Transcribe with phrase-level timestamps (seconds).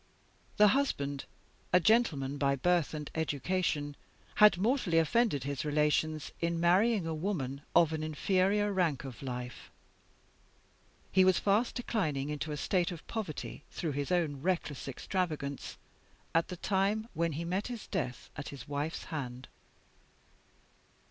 [0.57, 1.25] The husband,
[1.71, 3.95] a gentleman by birth and education,
[4.41, 9.69] had mortally offended his relations in marrying a woman of an inferior rank of life.
[11.11, 15.77] He was fast declining into a state of poverty, through his own reckless extravagance,
[16.33, 19.49] at the time when he met with his death at his wife's hand.